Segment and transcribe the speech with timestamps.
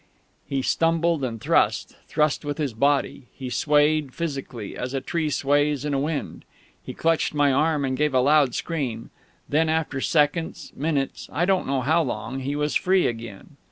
[0.47, 3.27] He stumbled and thrust thrust with his body.
[3.35, 6.43] He swayed, physically, as a tree sways in a wind;
[6.81, 9.11] he clutched my arm and gave a loud scream.
[9.47, 13.57] Then, after seconds minutes I don't know how long he was free again.